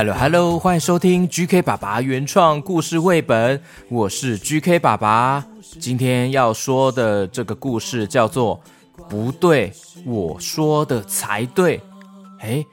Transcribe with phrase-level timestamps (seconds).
[0.00, 5.44] Hello Hello，欢迎收听 GK 爸爸原创故事绘本，我是 GK 爸爸。
[5.78, 8.62] 今天要说的这个故事叫做
[9.10, 9.70] “不对，
[10.06, 11.82] 我说的才对”。
[12.40, 12.64] 诶，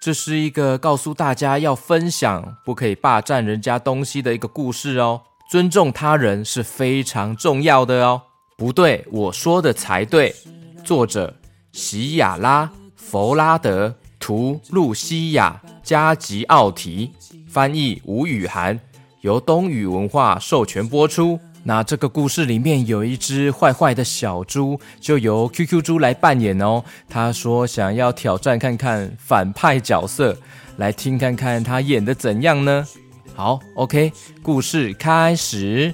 [0.00, 5.20] 这是一个告诉大家要分享，不可以霸占人家东西的一个故事哦。
[5.50, 8.22] 尊重他人是非常重要的哦。
[8.56, 10.34] 不对，我说的才对。
[10.82, 11.34] 作者：
[11.72, 12.64] 席亚拉·
[12.96, 13.96] 弗拉德，
[14.30, 17.10] 图露西亚·加吉奥提，
[17.48, 18.78] 翻译吴雨涵，
[19.22, 21.36] 由东宇文化授权播出。
[21.64, 26.84] 那这个故事里面有一只坏坏的小猪，就由 QQ 猪来扮演哦。
[27.08, 30.38] 他说想要挑战看看反派角色，
[30.76, 32.86] 来听看看他演的怎样呢？
[33.34, 34.12] 好，OK，
[34.44, 35.92] 故事开始。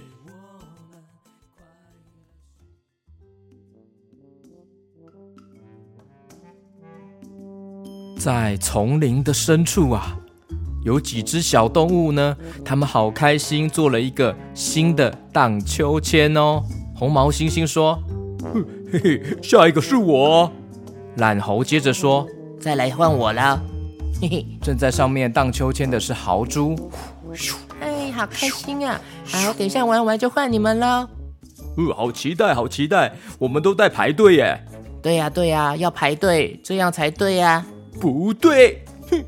[8.26, 10.18] 在丛林的深处啊，
[10.84, 16.60] 有几只小动物呢，它们好开心，做了一个新的荡秋千哦。
[16.96, 17.96] 红毛猩猩说
[18.92, 20.50] ：“嘿嘿，下一个是我。”
[21.18, 22.26] 懒猴接着说
[22.58, 23.62] 再来换我了，
[24.20, 26.74] 嘿嘿，：“正在上面荡秋千的是豪猪。
[27.78, 29.00] 哎，好开心啊！
[29.24, 31.08] 好，等一下玩完就换你们喽。
[31.76, 34.60] 呃，好期待，好期待，我们都在排队耶。
[35.00, 37.64] 对呀、对呀、要排队，这样才对呀、
[38.00, 39.24] 不对，哼，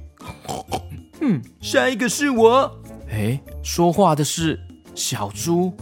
[1.20, 2.70] 哼，下一个是我。
[3.10, 4.58] 哎，说话的是
[4.94, 5.72] 小猪，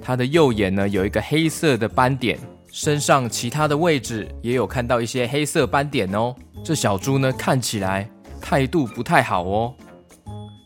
[0.00, 2.38] 它的右眼呢有一个黑色的斑点，
[2.70, 6.34] 身上其他的位置也有看到一些黑色斑点哦。
[6.64, 8.08] 这小猪呢看起来
[8.40, 9.74] 态度不太好哦，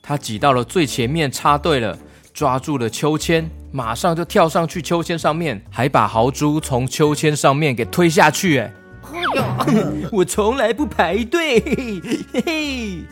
[0.03, 1.99] 它挤到了最前面插队了，
[2.35, 8.59] 抓住了秋千，马上就跳上去秋千上面，还把豪猪从秋千上面给推下去。
[8.59, 8.73] 哎，
[10.13, 12.03] 我从来不排队，嘿
[12.45, 13.05] 嘿，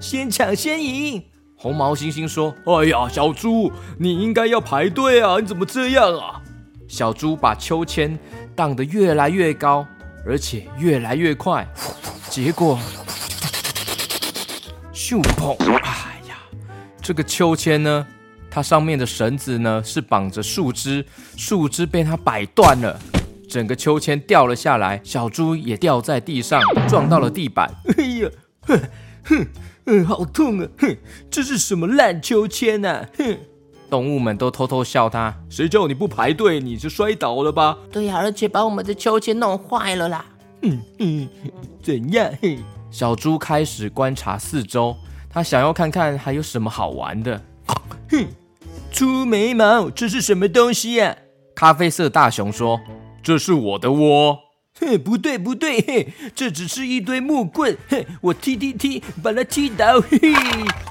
[0.00, 1.22] 先抢先赢。
[1.56, 5.38] 红毛猩猩说：“哎呀，小猪，你应该要排队啊！
[5.40, 6.40] 你怎么这样啊？”
[6.86, 8.18] 小猪把秋千
[8.54, 9.84] 荡得越来越高，
[10.24, 11.66] 而且越来越快，
[12.30, 12.78] 结果，
[14.94, 15.56] 咻砰！
[15.82, 16.38] 哎呀，
[17.02, 18.06] 这个秋千呢，
[18.48, 21.04] 它上面的绳子呢是绑着树枝，
[21.36, 22.98] 树枝被它摆断了。
[23.48, 27.72] 整个秋千掉了下来，小猪也掉在地上，撞到了地板。
[27.96, 28.28] 哎呀，
[28.62, 28.80] 哼
[29.24, 29.46] 哼，
[29.86, 30.68] 嗯，好痛啊！
[30.78, 30.96] 哼，
[31.30, 33.08] 这是什么烂秋千啊？
[33.16, 33.38] 哼，
[33.88, 35.34] 动物们都偷偷笑他。
[35.48, 37.78] 谁叫你不排队，你就摔倒了吧？
[37.90, 40.24] 对呀、而且把我们的秋千弄坏了啦。
[40.62, 41.28] 嗯嗯，
[41.82, 42.30] 怎样？
[42.42, 42.58] 嘿，
[42.90, 44.94] 小猪开始观察四周，
[45.30, 47.40] 他想要看看还有什么好玩的。
[48.10, 48.26] 哼，
[48.92, 51.16] 粗眉毛，这是什么东西呀、
[51.54, 52.80] 咖啡色大熊说
[53.22, 54.38] ：“这是我的窝。”
[54.80, 60.32] 嘿，不对不对，嘿，这只是一堆木棍，嘿，我踢踢踢，把它踢倒，嘿嘿。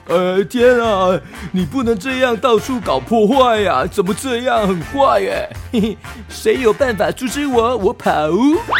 [0.07, 1.17] 呃， 天啊，
[1.53, 5.49] 你不能这样到处搞破坏呀、怎么这样，很坏耶？
[5.71, 7.77] 嘿嘿，谁有办法阻止我？
[7.77, 8.11] 我跑！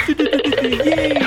[0.08, 1.26] 对对对对对耶！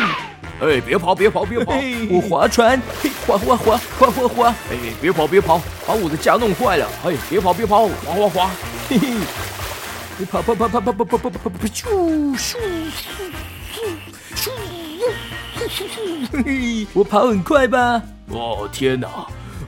[0.61, 1.73] 哎，别跑别跑别跑！
[2.11, 4.55] 我划船，嘿，划划划划划划！
[4.71, 6.87] 哎，别跑别跑，把我的家弄坏了！
[7.07, 8.51] 哎，别跑别跑，划划划！
[8.91, 9.25] 嘿嘿，你
[10.27, 11.85] 跑跑跑跑跑跑跑跑跑跑，咻
[12.37, 12.57] 咻
[12.95, 13.07] 咻
[14.37, 14.51] 咻！
[15.55, 18.03] 嘿嘿，我跑很快吧？
[18.29, 19.09] 哦天哪！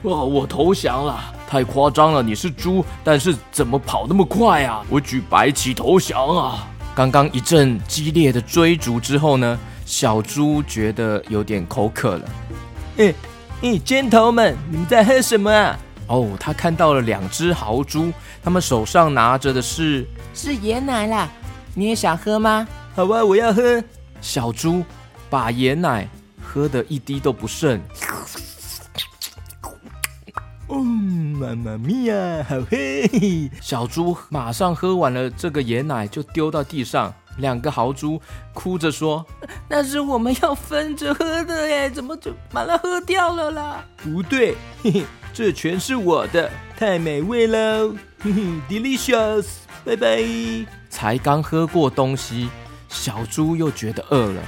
[0.03, 2.21] 哦，我投降了，太夸张了！
[2.21, 4.83] 你是猪，但是怎么跑那么快啊？
[4.89, 6.67] 我举白旗投降啊！
[6.93, 12.29] 刚刚一阵激烈的追逐之后呢，小猪觉得有点口渴了。
[12.97, 13.13] 哎
[13.61, 15.79] 哎，尖头们，你们在喝什么啊？
[16.07, 18.11] 哦，他看到了两只豪猪，
[18.43, 21.29] 他们手上拿着的是是椰奶啦。
[21.75, 23.83] 你也想喝吗好啊，我要喝。
[24.21, 24.83] 小猪
[25.29, 26.07] 把椰奶
[26.41, 27.81] 喝得一滴都不剩。
[30.69, 33.49] 嗯，妈妈咪呀，好嘿！
[33.61, 37.13] 小猪马上喝完了这个椰奶，就丢到地上。
[37.37, 38.21] 两个豪猪
[38.53, 39.25] 哭着说
[39.67, 47.87] 那是我们要分着喝的耶，怎么就把它喝掉了啦？：“不对，嘿嘿，这全是我的，太美味了，
[48.19, 49.45] 哼 哼，delicious，
[49.83, 50.23] 拜拜。”
[50.89, 52.47] 才刚喝过东西，
[52.87, 54.41] 小猪又觉得饿了。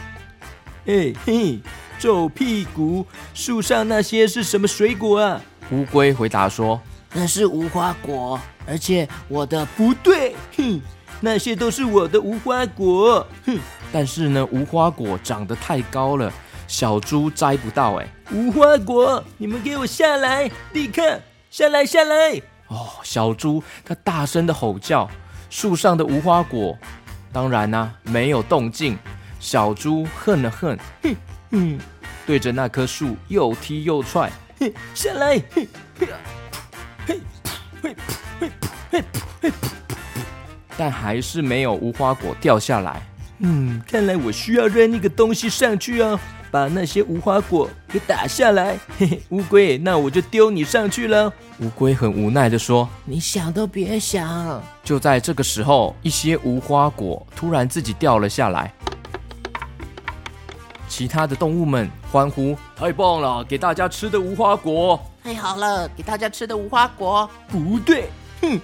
[0.85, 1.59] 哎嘿，
[1.97, 5.41] 皱屁股，树上那些是什么水果啊？
[5.71, 6.79] 乌龟回答说
[7.11, 10.79] ：“那是无花果，而且我的不对，哼，
[11.19, 13.57] 那些都是我的无花果，哼。
[13.91, 16.31] 但是呢，无花果长得太高了，
[16.67, 17.95] 小猪摘不到。
[17.95, 21.19] 哎，无花果，你们给我下来，立刻
[21.49, 22.41] 下来，下来！
[22.67, 25.09] 哦，小猪它大声的吼叫，
[25.49, 26.77] 树上的无花果，
[27.31, 28.97] 当然呢没有动静。
[29.39, 31.15] 小猪恨了恨，哼
[31.51, 31.79] 哼，
[32.25, 35.67] 对着那棵树又踢又踹，哼，下来，嘿，
[35.99, 36.07] 嘿，
[37.05, 37.19] 嘿，
[37.83, 37.95] 嘿，
[38.39, 38.49] 嘿，
[38.91, 39.03] 嘿，
[39.43, 39.51] 嘿，
[40.75, 42.99] 但还是没有无花果掉下来。
[43.39, 46.19] 嗯，看来我需要扔一个东西上去哦，
[46.55, 48.79] 把那些无花果给打下来。
[48.97, 51.29] 嘿 嘿，乌龟，那我就丢你上去了。
[51.59, 58.73] 乌龟很无奈的说：“你想都别想。”就在这个时候，一些无花果突然自己掉了下来，
[60.87, 64.97] 其他的动物们欢呼：“太棒了，给大家吃的无花果！
[65.21, 68.07] 太好了，给大家吃的无花果！”不对，
[68.41, 68.57] 哼！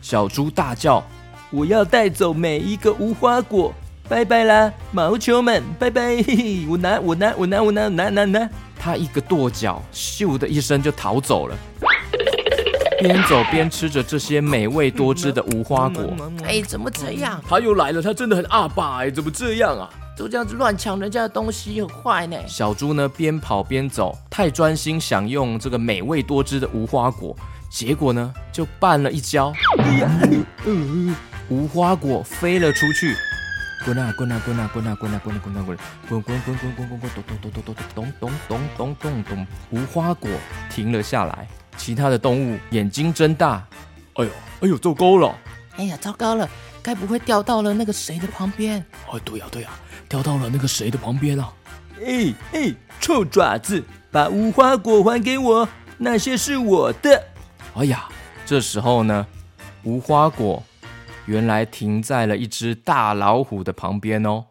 [0.00, 1.02] 小猪大叫
[1.50, 3.74] ：“我要带走每一个无花果！”
[4.12, 6.16] 拜拜啦，毛球们，拜拜！
[6.22, 8.46] 嘿嘿，我拿，我拿，我拿，我拿，拿拿拿！
[8.78, 11.56] 他一个跺脚，咻的一声就逃走了，
[13.00, 16.14] 边走边吃着这些美味多汁的无花果。
[16.44, 17.42] 哎，怎么这样？
[17.48, 19.88] 他又来了，他真的很阿爸哎，怎么这样啊？
[20.14, 22.36] 都这样子乱抢人家的东西，很坏呢。
[22.46, 27.34] 小猪呢，边跑边走，太专心享用这个美味多汁的无花果，
[27.70, 29.54] 结果呢，就绊了一跤。
[29.78, 30.10] 哎呀，
[31.48, 33.16] 无花果飞了出去。
[33.84, 35.76] 滚啊滚啊滚啊滚啊滚啊滚啊滚啊滚！
[36.08, 37.10] 滚滚滚滚滚滚滚！
[37.14, 39.46] 咚咚咚咚咚咚咚咚咚咚咚咚！
[39.70, 40.30] 无花果
[40.70, 43.66] 停了下来，其他的动物眼睛睁大。
[44.14, 44.30] 哎呦
[44.60, 45.34] 哎呦，糟糕了！
[45.76, 46.48] 哎呀，糟糕了！
[46.80, 48.84] 该不会掉到了那个谁的旁边？
[49.10, 49.70] 哎，对呀对呀，
[50.08, 51.52] 掉到了那个谁的旁边啊？
[52.04, 53.82] 哎哎，臭爪子，
[54.12, 55.68] 把无花果还给我，
[55.98, 57.24] 那些是我的。
[57.74, 58.08] 哎呀，
[58.46, 59.26] 这时候呢，
[59.82, 60.62] 无花果。
[61.26, 64.44] 原来停在了一只大老虎的旁边哦。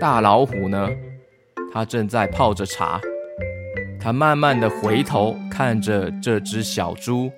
[0.00, 0.88] 大老虎呢，
[1.72, 3.00] 它正在泡着茶。
[4.00, 7.32] 它慢慢的回头看着这只小猪，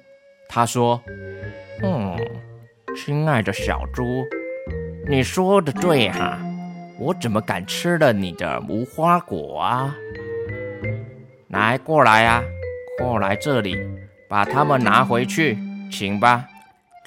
[0.48, 1.00] 它说
[1.82, 2.16] ：“嗯，
[2.96, 4.24] 亲爱的小猪，
[5.08, 6.38] 你说的对哈，
[6.98, 9.94] 我怎么敢吃了你的无花果啊？
[11.48, 12.42] 来，过来呀，
[12.98, 13.78] 过来这里，
[14.28, 15.56] 把它们拿回去，
[15.90, 16.46] 请吧。”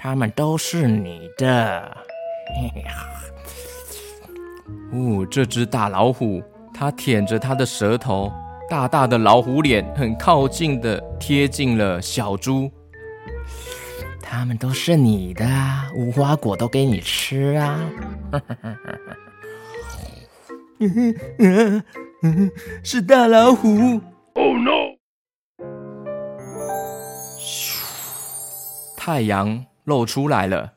[0.02, 1.98] 他们都是你的。
[4.94, 6.42] 哦，这只大老虎，
[6.74, 8.32] 它舔着它的舌头，
[8.70, 12.72] 大大的老虎脸很靠近的贴近了小猪。
[14.22, 15.46] 他们都是你的，
[15.94, 17.78] 无花果都给你吃啊！
[22.84, 24.00] 是大老虎。
[24.36, 24.96] Oh no！
[27.38, 27.76] 咻，
[28.96, 29.66] 太阳。
[29.84, 30.74] 露出来了，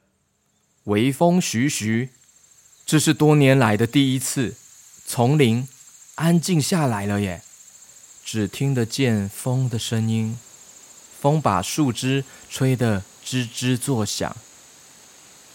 [0.85, 2.11] 微风徐徐，
[2.87, 4.55] 这是多年来的第一次，
[5.07, 5.69] 丛林
[6.15, 7.43] 安静下来了耶，
[8.25, 10.39] 只听得见风的声音，
[11.21, 14.37] 风把树枝吹得吱吱作响，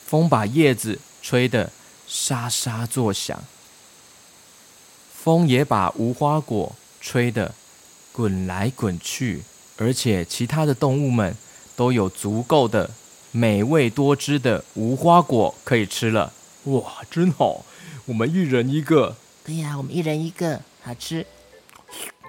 [0.05, 1.71] 风把叶子吹得
[2.07, 3.43] 沙沙作响，
[5.13, 7.53] 风也把无花果吹得
[8.11, 9.43] 滚来滚去，
[9.77, 11.35] 而且其他的动物们
[11.75, 12.91] 都有足够的。
[13.31, 16.31] 美味多汁的无花果可以吃了，
[16.65, 17.65] 哇，真好！
[18.05, 19.15] 我们一人一个。
[19.45, 21.25] 对呀，我们一人一个，好吃。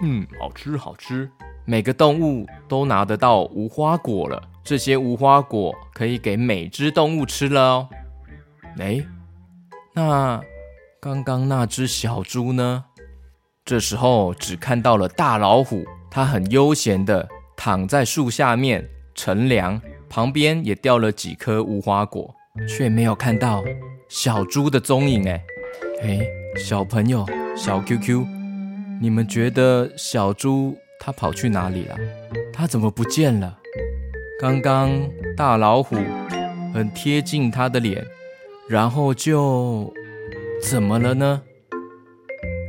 [0.02, 1.30] 嗯，好吃好吃。
[1.64, 7.88] 每个动物都拿得到无花果了，这些无花果可以给每只动物吃了哦。
[8.78, 9.04] 哎，
[9.92, 10.42] 那
[11.00, 12.84] 刚刚那只小猪呢？
[13.64, 19.80] 这时候只看到了大老虎，它很悠闲的躺在树下面乘凉。
[20.08, 22.34] 旁边也掉了几颗无花果，
[22.68, 23.64] 却没有看到
[24.08, 25.28] 小猪的踪影。
[25.28, 25.44] 哎，
[26.02, 26.20] 哎，
[26.56, 28.24] 小朋友，小 QQ，
[29.00, 31.96] 你们觉得小猪它跑去哪里了？
[32.52, 33.58] 它怎么不见了？
[34.40, 34.90] 刚刚
[35.36, 35.96] 大老虎
[36.72, 38.04] 很贴近它的脸，
[38.68, 39.92] 然后就
[40.62, 41.42] 怎么了呢？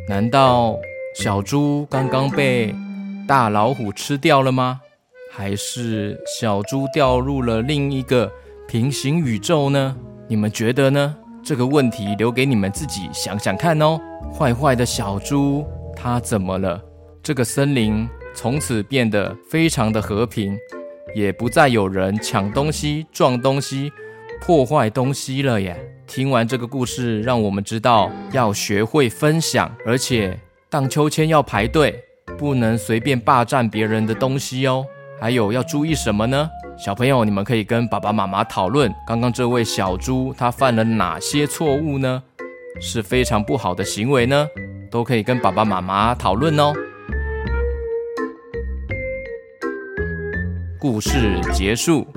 [0.08, 0.78] 难道
[1.16, 2.74] 小猪刚刚被
[3.28, 4.82] 大老虎吃掉了吗？
[5.32, 8.32] 还是小猪掉入了另一个
[8.68, 9.96] 平行宇宙呢？
[10.28, 11.16] 你们觉得呢？
[11.44, 14.00] 这个问题留给你们自己想想看哦。
[14.34, 16.84] 坏坏的小猪，它怎么了？
[17.24, 20.58] 这个森林从此变得非常的和平，
[21.16, 23.92] 也不再有人抢东西、撞东西、
[24.42, 25.78] 破坏东西了耶。
[26.06, 32.04] 听完这个故事，让我们知道要学会分享，而且荡秋千要排队，
[32.38, 34.86] 不能随便霸占别人的东西哦。
[35.22, 36.50] 还有要注意什么呢？
[36.78, 42.24] 小朋友，你们可以跟爸爸妈妈讨论，刚刚这位小猪他犯了哪些错误呢？
[42.80, 44.48] 是非常不好的行为呢？
[44.90, 46.74] 都可以跟爸爸妈妈讨论哦。
[50.80, 52.08] 故事结束。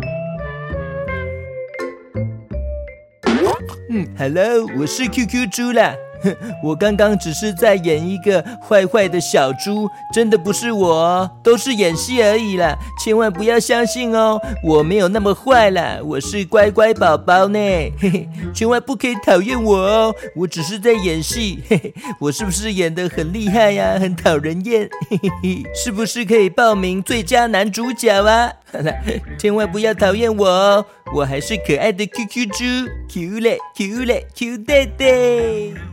[3.90, 5.92] 嗯，Hello，我是 QQ 猪啦。
[6.62, 17.58] 我刚刚只是在演一个坏坏的小猪，真的不是我，都是演戏而已啦，千万不要相信哦，我没有那么坏啦，我是乖乖宝宝呢，
[17.98, 28.52] 嘿嘿，千万不可以讨厌我哦，我只是在演戏，嘿嘿，我是不是演的很厉害呀，很讨人厌，嘿嘿嘿，是不是可以报名最佳男主角啊？
[29.38, 32.64] 千万不要讨厌我哦，我还是可爱的 QQ 猪
[33.08, 35.91] ，Q 嘞 Q 嘞 Q 弟弟。